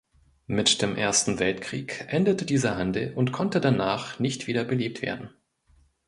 Mit 0.47 0.81
dem 0.81 0.95
Ersten 0.95 1.37
Weltkrieg 1.37 2.05
endete 2.07 2.43
dieser 2.43 2.75
Handel 2.75 3.13
und 3.13 3.31
konnte 3.31 3.61
danach 3.61 4.17
nicht 4.17 4.47
wieder 4.47 4.63
belebt 4.63 5.03
werden. 5.03 5.29